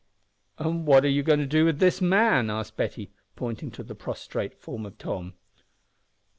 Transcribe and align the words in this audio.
"And 0.57 0.87
what 0.87 1.05
are 1.05 1.09
you 1.09 1.21
going 1.21 1.41
to 1.41 1.45
do 1.45 1.63
with 1.63 1.77
this 1.77 2.01
man?" 2.01 2.49
asked 2.49 2.75
Betty, 2.75 3.11
pointing 3.35 3.69
to 3.69 3.83
the 3.83 3.93
prostrate 3.93 4.55
form 4.55 4.83
of 4.83 4.97
Tom. 4.97 5.35